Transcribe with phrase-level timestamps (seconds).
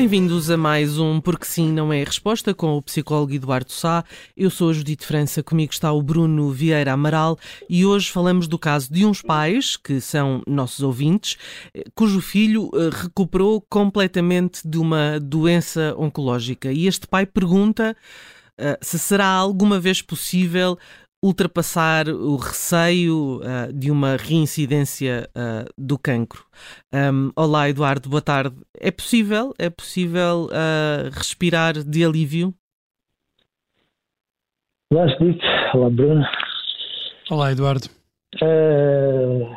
[0.00, 4.02] Bem-vindos a mais um Porque Sim Não é a Resposta com o psicólogo Eduardo Sá.
[4.34, 8.58] Eu sou a Judite França, comigo está o Bruno Vieira Amaral e hoje falamos do
[8.58, 11.36] caso de uns pais, que são nossos ouvintes,
[11.74, 16.72] eh, cujo filho eh, recuperou completamente de uma doença oncológica.
[16.72, 17.94] E este pai pergunta
[18.58, 20.78] uh, se será alguma vez possível
[21.22, 26.44] ultrapassar o receio uh, de uma reincidência uh, do cancro.
[26.92, 28.56] Um, olá, Eduardo, boa tarde.
[28.78, 29.52] É possível?
[29.58, 32.54] É possível uh, respirar de alívio?
[34.92, 35.44] Olá, Judite.
[35.74, 36.24] Olá, Bruno.
[37.30, 37.86] Olá, Eduardo.
[38.42, 39.56] Uh,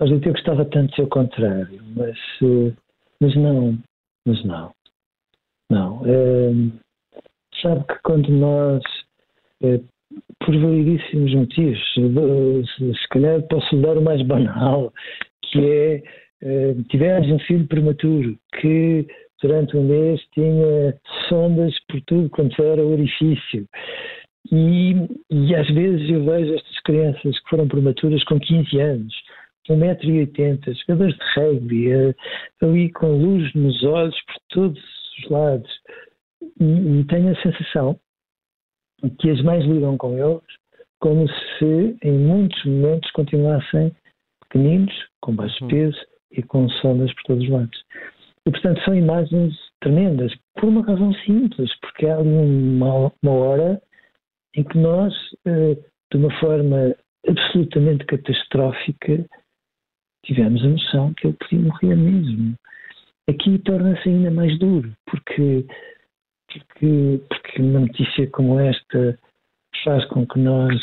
[0.00, 2.74] eu gostava tanto de ser o contrário, mas, uh,
[3.20, 3.78] mas não,
[4.26, 4.72] mas não.
[5.68, 6.02] Não.
[6.02, 6.72] Uh,
[7.60, 8.82] sabe que quando nós
[9.60, 11.94] por validíssimos motivos.
[11.94, 14.92] Se calhar posso dar o mais banal,
[15.42, 16.02] que é
[16.42, 19.06] eh, tivemos um filho prematuro que
[19.42, 23.66] durante um mês tinha sondas por tudo quanto era orifício.
[24.50, 24.94] E,
[25.30, 29.14] e às vezes eu vejo estas crianças que foram prematuras com 15 anos,
[29.68, 32.14] 1,80m, jogadores de rugby, eh,
[32.62, 34.82] ali com luz nos olhos por todos
[35.18, 35.70] os lados.
[36.58, 37.98] E, e tenho a sensação
[39.18, 40.42] que as mães lidam com eles
[41.00, 43.92] como se em muitos momentos continuassem
[44.42, 45.68] pequeninos, com baixo uhum.
[45.68, 45.98] peso
[46.30, 47.84] e com sondas por todos os lados.
[48.46, 53.82] E, portanto, são imagens tremendas, por uma razão simples, porque há ali uma, uma hora
[54.54, 55.14] em que nós,
[55.46, 55.76] eh,
[56.10, 56.94] de uma forma
[57.26, 59.24] absolutamente catastrófica,
[60.24, 62.54] tivemos a noção que ele podia morrer mesmo.
[63.28, 65.64] Aqui torna-se ainda mais duro, porque
[66.58, 69.18] porque, porque uma notícia como esta
[69.84, 70.74] faz com que nós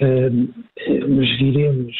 [0.00, 1.96] uh, nos viremos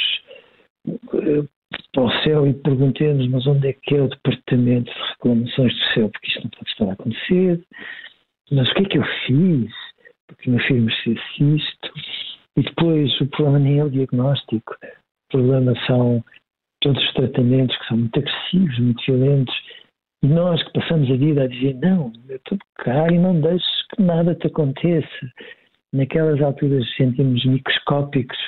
[0.87, 1.49] uh,
[1.93, 5.85] para o céu e perguntemos mas onde é que é o departamento de reclamações do
[5.95, 7.65] céu, porque isto não pode estar a acontecer,
[8.51, 9.73] mas o que é que eu fiz?
[10.27, 11.93] Porque o meu filho isto.
[12.57, 16.25] E depois o problema nem é o diagnóstico, o problema são
[16.81, 19.55] todos os tratamentos que são muito agressivos, muito violentos
[20.23, 23.65] nós que passamos a vida a dizer, não, eu estou cá e não deixo
[23.95, 25.33] que nada te aconteça.
[25.93, 28.39] Naquelas alturas sentimos microscópicos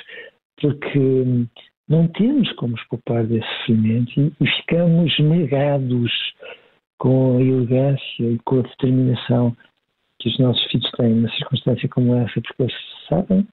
[0.61, 1.47] porque
[1.89, 6.11] não temos como os poupar desse sofrimento e, ficamos negados
[6.99, 9.55] com a elegância e com a determinação
[10.19, 12.73] que os nossos filhos têm numa circunstância como essa, porque eles
[13.09, 13.47] sabem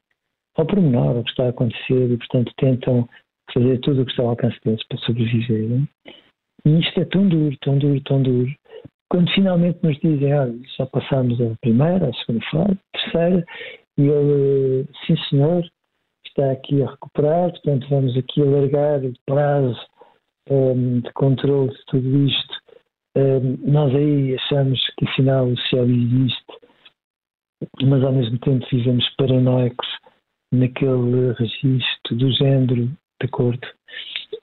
[0.57, 3.09] ao pormenor o que está a acontecer e, portanto, tentam
[3.53, 5.89] fazer tudo o que está ao alcance deles para sobreviverem.
[6.65, 8.55] E isto é tão duro, tão duro, tão duro.
[9.11, 13.47] Quando finalmente nos dizem, olha, já passámos a primeira, a segunda fase, a terceira,
[13.99, 15.65] e ele, sim senhor,
[16.27, 19.81] está aqui a recuperar, portanto vamos aqui alargar o prazo
[20.49, 22.55] um, de controle de tudo isto.
[23.17, 26.45] Um, nós aí achamos que afinal o céu existe,
[27.83, 29.89] mas ao mesmo tempo vivemos paranoicos
[30.53, 33.67] naquele registro do género de acordo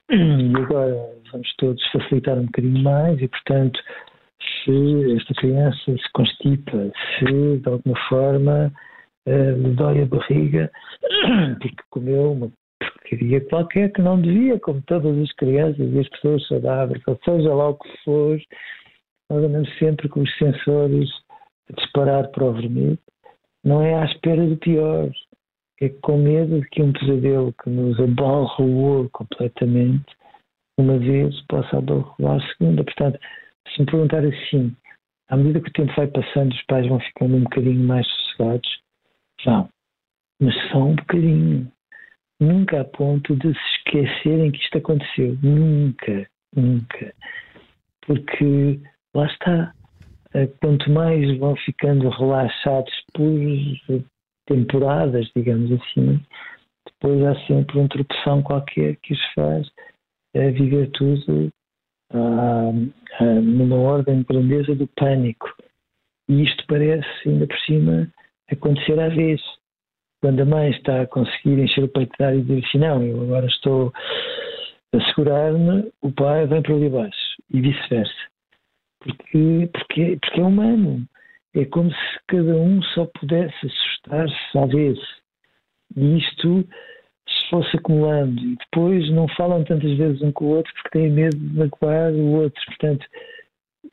[0.10, 0.96] e agora
[1.32, 3.80] vamos todos facilitar um bocadinho mais e, portanto,
[4.64, 8.74] se esta criança se constipa, se de alguma forma
[9.28, 10.72] uh, lhe dói a barriga,
[11.62, 16.48] porque comeu uma porcaria qualquer que não devia, como todas as crianças e as pessoas
[16.48, 18.40] saudáveis, ou seja lá o que for,
[19.30, 21.10] nós andamos sempre com os sensores
[21.70, 23.00] a disparar para o vermelho.
[23.64, 25.10] Não é à espera do pior,
[25.82, 30.16] é com medo de que um pesadelo que nos abalroou completamente,
[30.80, 32.84] uma vez possa abalroar a segunda.
[32.84, 33.20] Portanto,
[33.70, 34.76] se me perguntar assim,
[35.30, 38.82] à medida que o tempo vai passando, os pais vão ficando um bocadinho mais sossegados?
[39.46, 39.70] Vão.
[40.42, 41.72] Mas só um bocadinho.
[42.40, 45.38] Nunca a ponto de se esquecerem que isto aconteceu.
[45.42, 46.28] Nunca.
[46.56, 47.14] Nunca.
[48.06, 48.80] Porque
[49.16, 49.74] lá está.
[50.34, 53.32] Eh, quanto mais vão ficando relaxados por
[54.48, 56.20] temporadas, digamos assim,
[56.86, 59.70] depois há sempre uma tropeção qualquer que os faz
[60.34, 61.52] é, viver tudo
[62.14, 62.72] ah,
[63.20, 65.54] ah, numa ordem de grandeza do pânico.
[66.30, 68.08] E isto parece, ainda por cima,
[68.50, 69.42] acontecer à vez.
[70.22, 73.46] Quando a mãe está a conseguir encher o peito e dizer assim, não, eu agora
[73.46, 73.94] estou
[74.94, 78.28] a segurar-me, o pai vem para ali abaixo e vice-versa.
[79.00, 81.08] Porque, porque, porque é humano.
[81.56, 85.00] É como se cada um só pudesse assustar-se à vez.
[85.96, 86.68] E isto
[87.28, 91.12] se fosse acumulando e depois não falam tantas vezes um com o outro porque têm
[91.12, 92.62] medo de magoar o outro.
[92.66, 93.06] Portanto,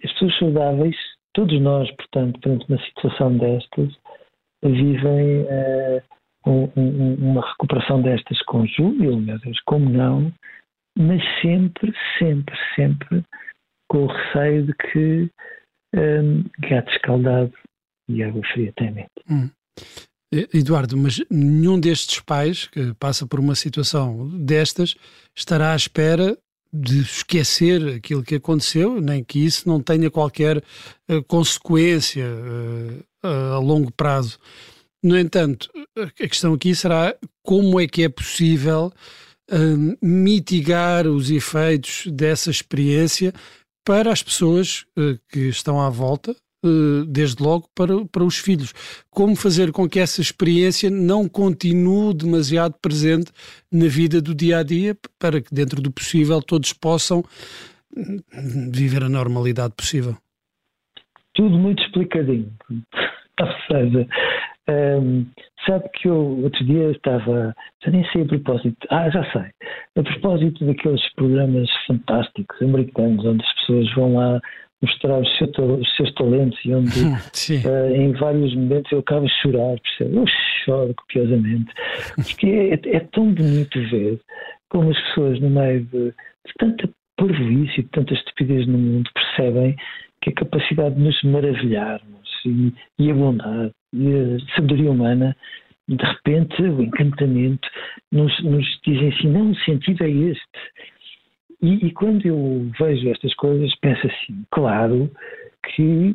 [0.02, 0.96] as pessoas saudáveis,
[1.32, 3.96] todos nós, portanto, perante uma situação destas,
[4.62, 6.02] vivem uh,
[6.46, 10.32] um, um, uma recuperação destas com júbilo, meu Deus, como não,
[10.96, 13.24] mas sempre, sempre, sempre
[13.88, 15.30] com o receio de que
[15.94, 17.52] um, gato escaldado
[18.08, 19.06] e água fria temem.
[19.30, 19.48] Hum.
[20.52, 24.96] Eduardo, mas nenhum destes pais que passa por uma situação destas
[25.34, 26.36] estará à espera
[26.72, 33.52] de esquecer aquilo que aconteceu, nem que isso não tenha qualquer uh, consequência uh, uh,
[33.54, 34.40] a longo prazo.
[35.00, 37.14] No entanto, a questão aqui será
[37.44, 38.92] como é que é possível
[40.00, 43.30] mitigar os efeitos dessa experiência
[43.84, 44.86] para as pessoas
[45.28, 46.34] que estão à volta,
[46.64, 48.72] eh, desde logo para, para os filhos.
[49.10, 53.30] Como fazer com que essa experiência não continue demasiado presente
[53.70, 57.22] na vida do dia a dia, para que, dentro do possível, todos possam
[57.94, 58.18] hum,
[58.72, 60.16] viver a normalidade possível?
[61.34, 62.50] Tudo muito explicadinho.
[62.70, 64.08] Ou seja,
[64.66, 65.26] um,
[65.66, 69.50] sabe que eu outro dia estava, já nem sei a propósito, ah, já sei,
[69.96, 74.40] a propósito daqueles programas fantásticos americanos onde as pessoas vão lá
[74.82, 79.42] mostrar os, seu, os seus talentos e onde uh, em vários momentos eu acabo a
[79.42, 80.16] chorar, percebe?
[80.16, 80.24] Eu
[80.64, 81.72] choro copiosamente,
[82.16, 84.20] porque é, é, tão bonito ver
[84.70, 89.10] como as pessoas no meio de, de tanta parvoíce e de tanta estupidez no mundo
[89.14, 89.76] percebem
[90.20, 93.14] que a capacidade de nos maravilharmos e, e a
[93.94, 95.36] bondade e a sabedoria humana
[95.88, 97.68] de repente o encantamento
[98.10, 100.48] nos, nos dizem assim, não, o sentido é este
[101.64, 105.10] e, e, quando eu vejo estas coisas, penso assim: claro
[105.64, 106.14] que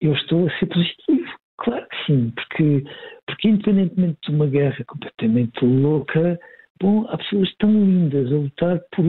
[0.00, 1.38] eu estou a ser positivo.
[1.58, 2.84] Claro que sim, porque,
[3.26, 6.38] porque independentemente de uma guerra completamente louca,
[6.80, 9.04] bom, há pessoas tão lindas a lutar por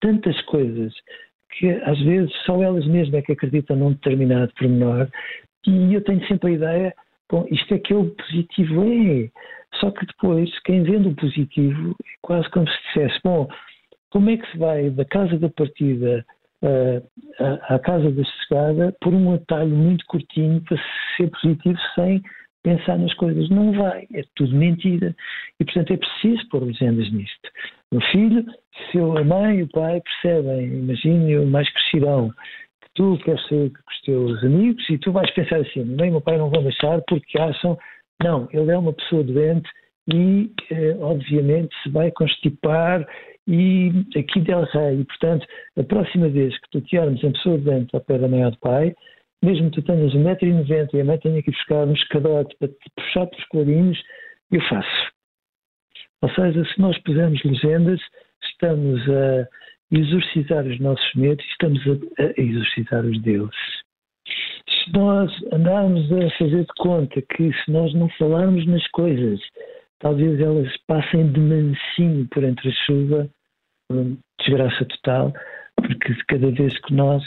[0.00, 0.92] tantas coisas
[1.58, 5.08] que às vezes só elas mesmas é que acreditam num determinado pormenor
[5.66, 6.94] e eu tenho sempre a ideia,
[7.30, 9.30] bom, isto é que é o positivo é.
[9.80, 13.48] Só que depois, quem vende o positivo, é quase como se dissesse, bom,
[14.10, 16.24] como é que se vai da casa da partida
[16.62, 20.78] uh, à, à casa da chegada por um atalho muito curtinho para
[21.16, 22.22] ser positivo sem
[22.62, 23.50] pensar nas coisas?
[23.50, 25.14] Não vai, é tudo mentira.
[25.58, 27.50] E, portanto, é preciso pôr legendas nisto.
[27.90, 28.44] O filho,
[28.90, 32.32] se a mãe e o pai percebem, imagine mais crescerão,
[32.94, 36.38] tu queres sair com os teus amigos e tu vais pensar assim: e meu pai
[36.38, 37.78] não vão deixar porque acham,
[38.22, 39.68] não, ele é uma pessoa doente
[40.12, 43.06] e, eh, obviamente, se vai constipar
[43.46, 45.00] e aqui del Rey.
[45.00, 45.46] E, portanto,
[45.78, 48.58] a próxima vez que tu tivermos em pessoa dentro ao pé da mãe ou do
[48.58, 48.94] pai,
[49.42, 52.90] mesmo que tu tenhas 1,90m e a mãe tenha que buscar um escadote para te
[52.96, 54.02] puxar pelos colarinhos,
[54.50, 55.12] eu faço.
[56.22, 58.00] Ou seja, se nós pusermos legendas,
[58.42, 59.48] estamos a
[59.94, 63.84] exorcizar os nossos medos estamos a, a exorcizar os deuses.
[64.68, 69.40] Se nós andarmos a fazer de conta que se nós não falarmos nas coisas,
[70.00, 73.28] talvez elas passem de mansinho por entre a chuva,
[74.40, 75.32] desgraça total,
[75.76, 77.22] porque cada vez que nós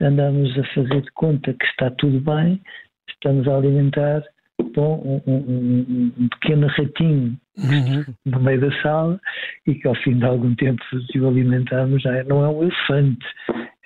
[0.00, 2.60] andamos a fazer de conta que está tudo bem,
[3.08, 4.22] estamos a alimentar
[4.62, 8.14] bom, um, um, um, pequeno ratinho uhum.
[8.24, 9.20] no meio da sala
[9.66, 12.62] e que ao fim de algum tempo, se o alimentarmos, já é, não é um
[12.62, 13.26] elefante,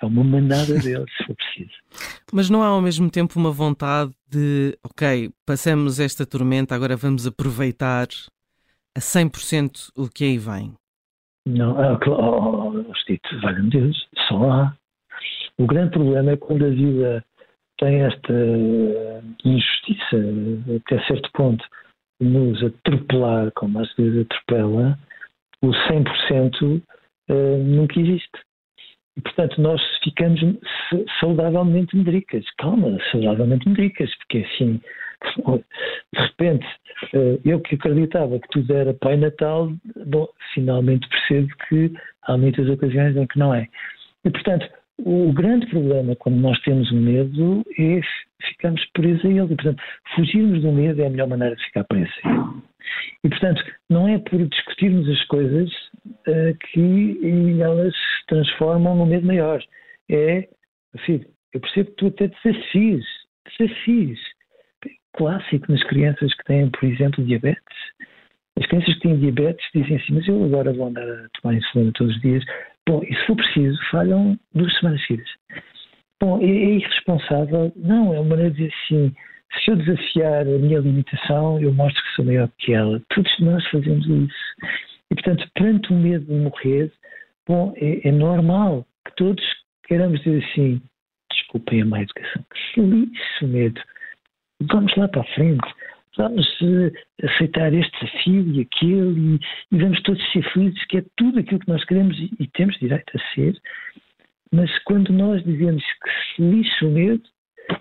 [0.01, 1.75] é uma manada deles, se for preciso.
[2.31, 7.25] Mas não há ao mesmo tempo uma vontade de, ok, passamos esta tormenta, agora vamos
[7.25, 8.07] aproveitar
[8.95, 10.73] a 100% o que aí vem?
[11.47, 14.73] Não, é, oh, oh, Stito, valha-me Deus, só há.
[15.57, 17.23] O grande problema é quando a vida
[17.77, 18.33] tem esta
[19.43, 20.17] injustiça,
[20.77, 21.63] até certo ponto,
[22.19, 24.97] nos atropelar, como às vezes atropela,
[25.61, 26.81] o 100%
[27.29, 28.39] uh, nunca existe.
[29.17, 30.41] E, portanto, nós ficamos
[31.19, 32.43] saudavelmente medricas.
[32.57, 34.81] Calma, saudavelmente medricas, porque assim,
[36.13, 36.65] de repente,
[37.13, 39.71] eh, eu que acreditava que tudo era Pai Natal,
[40.05, 43.67] bom, finalmente percebo que há muitas ocasiões em que não é.
[44.25, 47.99] E, portanto, o grande problema quando nós temos um medo é
[48.49, 49.53] ficarmos presos a ele.
[49.53, 49.83] E, portanto,
[50.15, 52.63] fugirmos do medo é a melhor maneira de ficar preso a ele.
[53.23, 55.69] E, portanto, não é por discutirmos as coisas
[56.05, 57.19] uh, que
[57.61, 59.61] elas se transformam num medo maior.
[60.09, 60.47] É,
[61.05, 63.05] filho, eu percebo que tu até desafies,
[63.57, 64.19] desafies.
[65.13, 67.77] Clássico nas crianças que têm, por exemplo, diabetes.
[68.59, 71.91] As crianças que têm diabetes dizem assim, mas eu agora vou andar a tomar insulina
[71.95, 72.43] todos os dias.
[72.87, 75.29] Bom, e se for preciso, falham duas semanas seguidas.
[76.21, 77.71] Bom, é, é irresponsável?
[77.75, 79.15] Não, é uma maneira de dizer assim,
[79.63, 83.01] se eu desafiar a minha limitação, eu mostro que sou maior que ela.
[83.09, 84.35] Todos nós fazemos isso.
[85.11, 86.91] E, portanto, perante o medo de morrer,
[87.47, 89.43] bom, é, é normal que todos
[89.87, 90.81] queiramos dizer assim,
[91.31, 93.81] desculpem a má educação, que lixo medo.
[94.71, 95.67] Vamos lá para a frente,
[96.17, 96.91] vamos uh,
[97.23, 99.39] aceitar este desafio e aquele e,
[99.71, 102.77] e, vamos todos ser felizes, que é tudo aquilo que nós queremos e, e temos
[102.79, 103.57] direito a ser.
[104.51, 107.23] Mas quando nós dizemos que se lixa o medo,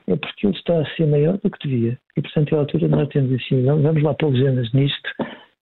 [0.06, 1.98] é porque ele está a ser maior do que devia.
[2.16, 5.10] E, portanto, é a altura nós temos assim, vamos lá pôr nisto,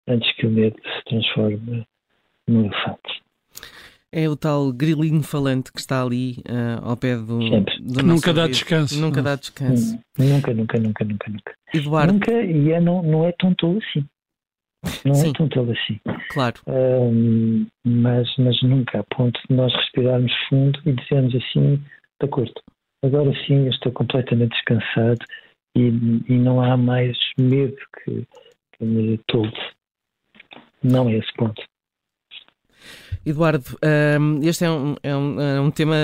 [0.08, 1.86] antes que o medo se transforme
[2.48, 3.22] num elefante.
[4.14, 7.40] É o tal grilinho falante que está ali uh, ao pé do,
[7.80, 9.00] do Nunca dá descanso.
[9.00, 9.98] Nunca dá descanso.
[10.18, 11.54] Nunca, nunca, nunca, nunca, nunca.
[11.74, 12.14] Eduardo.
[12.14, 14.06] Nunca, e é, não, não é tão tolo assim.
[15.06, 15.30] Não é Sim.
[15.30, 16.00] é tão tolo assim.
[16.30, 16.60] Claro.
[16.68, 22.54] Um, mas, mas nunca, a ponto de nós respirarmos fundo e dizermos assim, de acordo,
[23.04, 25.26] agora sim eu estou completamente descansado
[25.78, 25.88] e,
[26.28, 28.28] e não há mais medo que,
[28.74, 29.58] que me tolde.
[30.84, 31.62] Não é esse ponto.
[33.26, 33.66] Eduardo,
[34.42, 35.96] este é um, é um, é um tema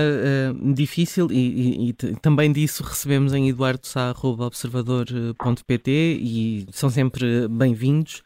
[0.74, 8.22] difícil e, e, e, também disso recebemos em eduardosá.observador.pt e são sempre bem-vindos,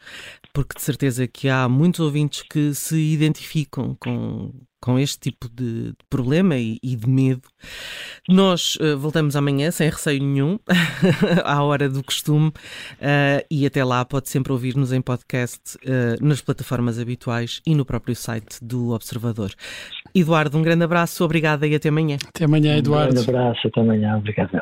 [0.54, 5.94] porque de certeza que há muitos ouvintes que se identificam com, com este tipo de,
[6.10, 7.48] problema e, e, de medo.
[8.28, 10.60] Nós uh, voltamos amanhã sem receio nenhum,
[11.46, 16.42] à hora do costume, uh, e até lá pode sempre ouvir-nos em podcast uh, nas
[16.42, 19.52] plataformas habituais e no próprio site do Observador.
[20.14, 22.18] Eduardo, um grande abraço, obrigada e até amanhã.
[22.28, 23.12] Até amanhã, Eduardo.
[23.12, 24.62] Um grande abraço, até amanhã, obrigado.